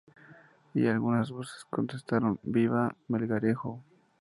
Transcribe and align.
Y 0.73 0.87
algunas 0.87 1.29
voces 1.29 1.63
contestaron: 1.69 2.39
¡Viva 2.41 2.95
Melgarejo! 3.07 3.83